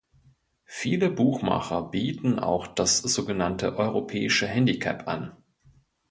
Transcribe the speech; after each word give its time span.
Viele 0.65 1.11
Buchmacher 1.11 1.83
bieten 1.91 2.39
auch 2.39 2.65
das 2.65 2.97
sogenannte 3.03 3.77
europäische 3.77 4.47
Handicap 4.47 5.07
an. 5.07 5.37